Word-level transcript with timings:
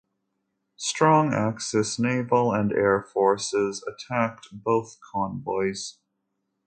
Strong 0.79 1.31
Axis 1.35 1.99
naval 1.99 2.53
and 2.53 2.73
air 2.73 3.03
forces 3.03 3.85
attacked 3.87 4.47
both 4.51 4.97
convoys. 5.13 5.99